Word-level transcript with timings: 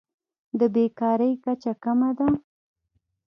د 0.59 0.61
بیکارۍ 0.73 1.33
کچه 1.43 1.71
کمه 1.83 2.09
ده. 2.17 2.27